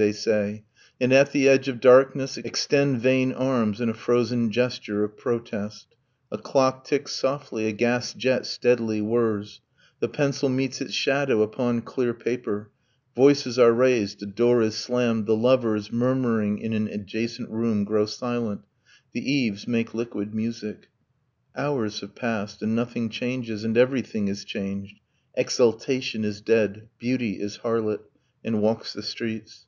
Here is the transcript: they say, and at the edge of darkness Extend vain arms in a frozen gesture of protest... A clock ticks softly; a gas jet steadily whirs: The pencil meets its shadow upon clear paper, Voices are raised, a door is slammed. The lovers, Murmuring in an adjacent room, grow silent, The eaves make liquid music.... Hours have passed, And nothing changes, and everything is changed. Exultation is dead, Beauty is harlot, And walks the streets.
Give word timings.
they 0.00 0.12
say, 0.12 0.64
and 0.98 1.12
at 1.12 1.30
the 1.32 1.46
edge 1.46 1.68
of 1.68 1.78
darkness 1.78 2.38
Extend 2.38 2.98
vain 3.02 3.34
arms 3.34 3.82
in 3.82 3.90
a 3.90 3.92
frozen 3.92 4.50
gesture 4.50 5.04
of 5.04 5.14
protest... 5.18 5.88
A 6.32 6.38
clock 6.38 6.84
ticks 6.84 7.12
softly; 7.12 7.66
a 7.66 7.72
gas 7.72 8.14
jet 8.14 8.46
steadily 8.46 9.02
whirs: 9.02 9.60
The 9.98 10.08
pencil 10.08 10.48
meets 10.48 10.80
its 10.80 10.94
shadow 10.94 11.42
upon 11.42 11.82
clear 11.82 12.14
paper, 12.14 12.70
Voices 13.14 13.58
are 13.58 13.74
raised, 13.74 14.22
a 14.22 14.24
door 14.26 14.62
is 14.62 14.74
slammed. 14.74 15.26
The 15.26 15.36
lovers, 15.36 15.92
Murmuring 15.92 16.60
in 16.60 16.72
an 16.72 16.88
adjacent 16.88 17.50
room, 17.50 17.84
grow 17.84 18.06
silent, 18.06 18.62
The 19.12 19.30
eaves 19.30 19.68
make 19.68 19.92
liquid 19.92 20.34
music.... 20.34 20.88
Hours 21.54 22.00
have 22.00 22.14
passed, 22.14 22.62
And 22.62 22.74
nothing 22.74 23.10
changes, 23.10 23.64
and 23.64 23.76
everything 23.76 24.28
is 24.28 24.46
changed. 24.46 24.98
Exultation 25.34 26.24
is 26.24 26.40
dead, 26.40 26.88
Beauty 26.98 27.38
is 27.38 27.58
harlot, 27.58 28.00
And 28.42 28.62
walks 28.62 28.94
the 28.94 29.02
streets. 29.02 29.66